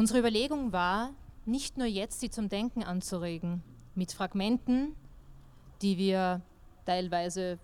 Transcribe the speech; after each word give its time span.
Unsere 0.00 0.20
Überlegung 0.20 0.72
war, 0.72 1.10
nicht 1.44 1.76
nur 1.76 1.86
jetzt 1.86 2.20
sie 2.20 2.30
zum 2.30 2.48
Denken 2.48 2.82
anzuregen, 2.82 3.62
mit 3.94 4.12
Fragmenten, 4.12 4.96
die 5.82 5.98
wir 5.98 6.40
teilweise 6.86 7.58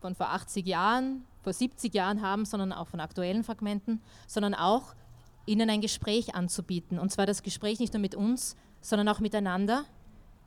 von 0.00 0.16
vor 0.16 0.30
80 0.30 0.66
Jahren, 0.66 1.22
vor 1.44 1.52
70 1.52 1.94
Jahren 1.94 2.20
haben, 2.20 2.46
sondern 2.46 2.72
auch 2.72 2.88
von 2.88 2.98
aktuellen 2.98 3.44
Fragmenten, 3.44 4.02
sondern 4.26 4.56
auch 4.56 4.96
ihnen 5.46 5.70
ein 5.70 5.80
Gespräch 5.80 6.34
anzubieten. 6.34 6.98
Und 6.98 7.12
zwar 7.12 7.26
das 7.26 7.44
Gespräch 7.44 7.78
nicht 7.78 7.92
nur 7.92 8.02
mit 8.02 8.16
uns, 8.16 8.56
sondern 8.80 9.06
auch 9.06 9.20
miteinander 9.20 9.84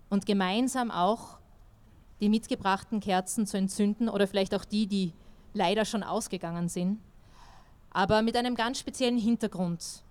und 0.09 0.25
gemeinsam 0.25 0.91
auch 0.91 1.38
die 2.20 2.27
mitgebrachten 2.27 3.00
Kerzen 3.00 3.48
zu 3.48 3.55
entzünden 3.55 4.09
oder 4.09 4.27
vielleicht 4.27 4.54
auch 4.54 4.66
die, 4.66 4.86
die 4.86 5.13
leider 5.54 5.86
schon 5.86 6.04
ausgegangen 6.04 6.68
sind, 6.68 7.00
aber 7.89 8.21
mit 8.21 8.36
einem 8.36 8.55
ganz 8.55 8.79
speziellen 8.79 9.18
Hintergrund. 9.18 10.04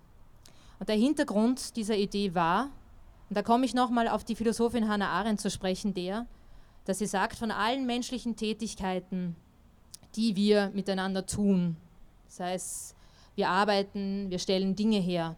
Und 0.81 0.89
der 0.89 0.95
Hintergrund 0.95 1.75
dieser 1.75 1.95
Idee 1.95 2.33
war, 2.33 2.71
und 3.29 3.37
da 3.37 3.43
komme 3.43 3.65
ich 3.65 3.75
nochmal 3.75 4.07
auf 4.07 4.23
die 4.23 4.35
Philosophin 4.35 4.89
Hannah 4.89 5.09
Arendt 5.09 5.39
zu 5.39 5.51
sprechen, 5.51 5.93
der, 5.93 6.25
dass 6.85 6.97
sie 6.97 7.05
sagt, 7.05 7.37
von 7.37 7.51
allen 7.51 7.85
menschlichen 7.85 8.35
Tätigkeiten, 8.35 9.35
die 10.15 10.35
wir 10.35 10.71
miteinander 10.73 11.27
tun, 11.27 11.77
sei 12.27 12.55
es 12.55 12.95
wir 13.35 13.49
arbeiten, 13.49 14.31
wir 14.31 14.39
stellen 14.39 14.75
Dinge 14.75 14.97
her, 14.97 15.35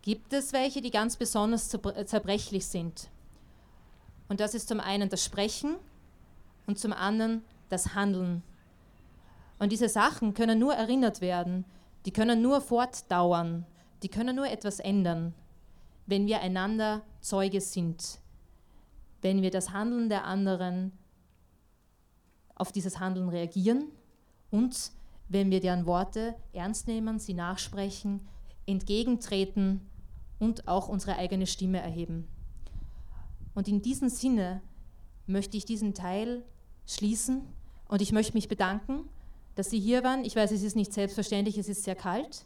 gibt 0.00 0.32
es 0.32 0.54
welche, 0.54 0.80
die 0.80 0.90
ganz 0.90 1.16
besonders 1.16 1.68
zerbrechlich 1.68 2.64
sind. 2.66 3.10
Und 4.30 4.40
das 4.40 4.54
ist 4.54 4.68
zum 4.68 4.80
einen 4.80 5.10
das 5.10 5.22
Sprechen 5.22 5.76
und 6.66 6.78
zum 6.78 6.94
anderen 6.94 7.44
das 7.68 7.94
Handeln. 7.94 8.42
Und 9.58 9.72
diese 9.72 9.90
Sachen 9.90 10.32
können 10.32 10.58
nur 10.58 10.72
erinnert 10.72 11.20
werden, 11.20 11.66
die 12.06 12.12
können 12.12 12.40
nur 12.40 12.62
fortdauern, 12.62 13.66
die 14.04 14.10
können 14.10 14.36
nur 14.36 14.46
etwas 14.46 14.80
ändern, 14.80 15.32
wenn 16.04 16.26
wir 16.26 16.42
einander 16.42 17.02
Zeuge 17.22 17.62
sind, 17.62 18.20
wenn 19.22 19.40
wir 19.40 19.50
das 19.50 19.70
Handeln 19.70 20.10
der 20.10 20.26
anderen 20.26 20.92
auf 22.54 22.70
dieses 22.70 23.00
Handeln 23.00 23.30
reagieren 23.30 23.86
und 24.50 24.92
wenn 25.30 25.50
wir 25.50 25.60
deren 25.60 25.86
Worte 25.86 26.34
ernst 26.52 26.86
nehmen, 26.86 27.18
sie 27.18 27.32
nachsprechen, 27.32 28.20
entgegentreten 28.66 29.80
und 30.38 30.68
auch 30.68 30.88
unsere 30.88 31.16
eigene 31.16 31.46
Stimme 31.46 31.80
erheben. 31.80 32.28
Und 33.54 33.68
in 33.68 33.80
diesem 33.80 34.10
Sinne 34.10 34.60
möchte 35.26 35.56
ich 35.56 35.64
diesen 35.64 35.94
Teil 35.94 36.44
schließen 36.86 37.40
und 37.88 38.02
ich 38.02 38.12
möchte 38.12 38.34
mich 38.34 38.48
bedanken, 38.48 39.08
dass 39.54 39.70
Sie 39.70 39.80
hier 39.80 40.04
waren. 40.04 40.26
Ich 40.26 40.36
weiß, 40.36 40.50
es 40.52 40.62
ist 40.62 40.76
nicht 40.76 40.92
selbstverständlich, 40.92 41.56
es 41.56 41.70
ist 41.70 41.84
sehr 41.84 41.94
kalt. 41.94 42.44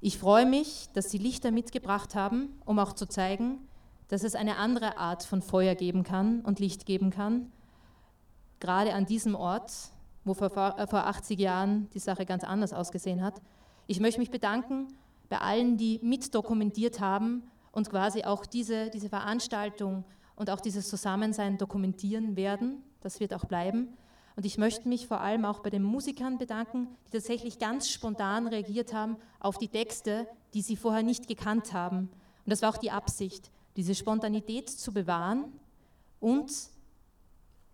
Ich 0.00 0.16
freue 0.18 0.46
mich, 0.46 0.88
dass 0.92 1.10
Sie 1.10 1.18
Lichter 1.18 1.50
mitgebracht 1.50 2.14
haben, 2.14 2.60
um 2.64 2.78
auch 2.78 2.92
zu 2.92 3.06
zeigen, 3.06 3.58
dass 4.06 4.22
es 4.22 4.36
eine 4.36 4.56
andere 4.56 4.96
Art 4.96 5.24
von 5.24 5.42
Feuer 5.42 5.74
geben 5.74 6.04
kann 6.04 6.40
und 6.42 6.60
Licht 6.60 6.86
geben 6.86 7.10
kann. 7.10 7.50
Gerade 8.60 8.94
an 8.94 9.06
diesem 9.06 9.34
Ort, 9.34 9.72
wo 10.24 10.34
vor, 10.34 10.50
vor 10.50 11.06
80 11.06 11.40
Jahren 11.40 11.90
die 11.90 11.98
Sache 11.98 12.26
ganz 12.26 12.44
anders 12.44 12.72
ausgesehen 12.72 13.24
hat. 13.24 13.42
Ich 13.88 13.98
möchte 13.98 14.20
mich 14.20 14.30
bedanken 14.30 14.86
bei 15.28 15.38
allen, 15.38 15.76
die 15.76 15.98
mitdokumentiert 16.00 17.00
haben 17.00 17.42
und 17.72 17.90
quasi 17.90 18.22
auch 18.22 18.46
diese, 18.46 18.90
diese 18.90 19.08
Veranstaltung 19.08 20.04
und 20.36 20.48
auch 20.48 20.60
dieses 20.60 20.88
Zusammensein 20.88 21.58
dokumentieren 21.58 22.36
werden. 22.36 22.82
Das 23.00 23.18
wird 23.18 23.34
auch 23.34 23.46
bleiben. 23.46 23.88
Und 24.38 24.46
ich 24.46 24.56
möchte 24.56 24.88
mich 24.88 25.08
vor 25.08 25.20
allem 25.20 25.44
auch 25.44 25.58
bei 25.58 25.70
den 25.70 25.82
Musikern 25.82 26.38
bedanken, 26.38 26.86
die 27.08 27.10
tatsächlich 27.10 27.58
ganz 27.58 27.90
spontan 27.90 28.46
reagiert 28.46 28.94
haben 28.94 29.16
auf 29.40 29.58
die 29.58 29.66
Texte, 29.66 30.28
die 30.54 30.62
sie 30.62 30.76
vorher 30.76 31.02
nicht 31.02 31.26
gekannt 31.26 31.72
haben. 31.72 32.02
Und 32.02 32.10
das 32.46 32.62
war 32.62 32.68
auch 32.68 32.76
die 32.76 32.92
Absicht, 32.92 33.50
diese 33.74 33.96
Spontanität 33.96 34.70
zu 34.70 34.92
bewahren 34.92 35.46
und 36.20 36.52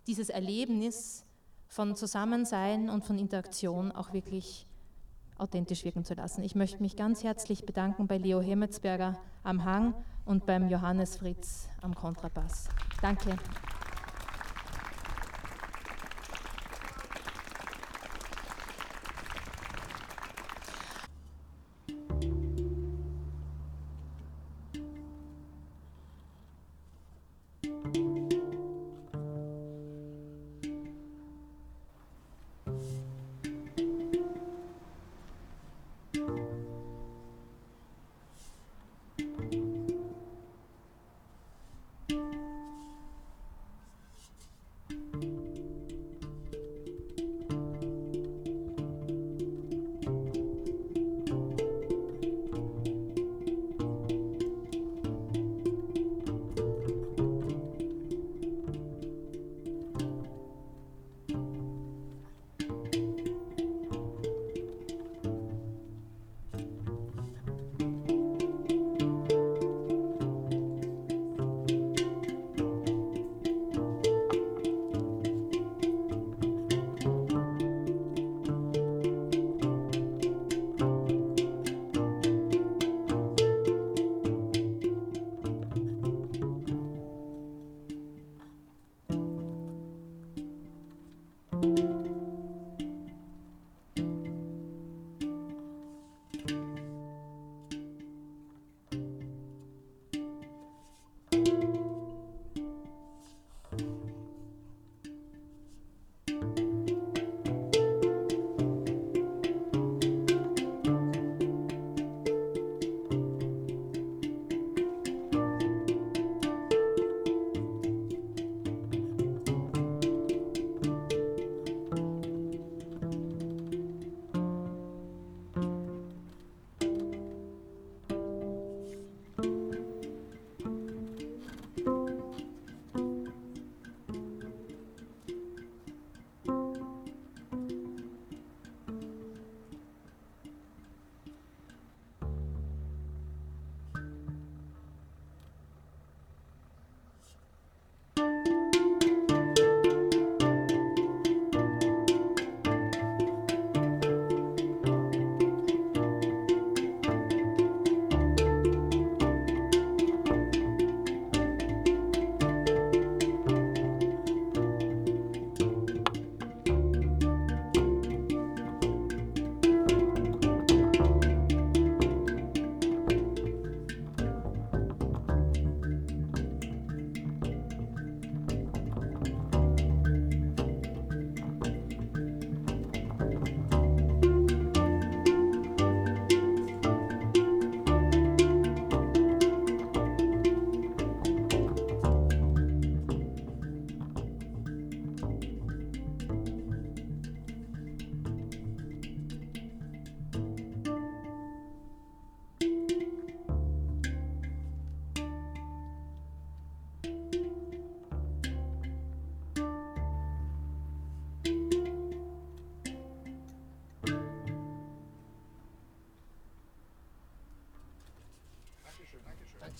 dieses 0.06 0.30
Erlebnis 0.30 1.26
von 1.68 1.96
Zusammensein 1.96 2.88
und 2.88 3.04
von 3.04 3.18
Interaktion 3.18 3.92
auch 3.92 4.14
wirklich 4.14 4.66
authentisch 5.36 5.84
wirken 5.84 6.06
zu 6.06 6.14
lassen. 6.14 6.42
Ich 6.44 6.54
möchte 6.54 6.80
mich 6.80 6.96
ganz 6.96 7.22
herzlich 7.24 7.66
bedanken 7.66 8.06
bei 8.06 8.16
Leo 8.16 8.40
Hemmetsberger 8.40 9.20
am 9.42 9.66
Hang 9.66 9.92
und 10.24 10.46
beim 10.46 10.70
Johannes 10.70 11.18
Fritz 11.18 11.68
am 11.82 11.94
Kontrabass. 11.94 12.70
Danke. 13.02 13.36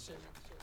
sevmek 0.04 0.38
üzere. 0.44 0.53